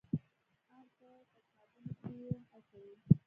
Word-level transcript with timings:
ان 0.73 0.83
په 0.97 1.09
تشنابونو 1.33 1.91
کښې 1.99 2.13
يې 2.21 2.31
اچوي. 2.57 2.93